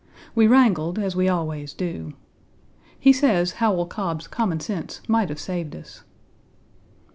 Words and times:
We 0.33 0.47
wrangled, 0.47 0.97
as 0.97 1.15
we 1.15 1.29
always 1.29 1.73
do. 1.75 2.13
He 2.99 3.13
says 3.13 3.51
Howell 3.61 3.85
Cobb's 3.85 4.25
common 4.27 4.59
sense 4.59 4.99
might 5.07 5.29
have 5.29 5.39
saved 5.39 5.75
us. 5.75 6.03